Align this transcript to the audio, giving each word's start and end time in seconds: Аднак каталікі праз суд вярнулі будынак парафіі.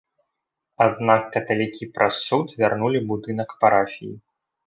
Аднак 0.85 1.21
каталікі 1.35 1.89
праз 1.97 2.13
суд 2.29 2.47
вярнулі 2.63 2.99
будынак 3.13 3.49
парафіі. 3.65 4.13